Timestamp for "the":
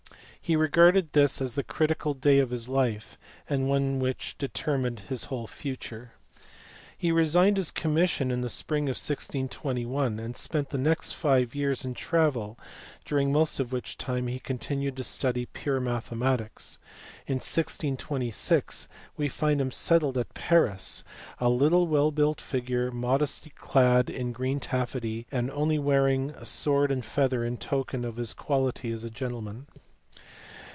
1.55-1.63, 8.41-8.49, 10.71-10.77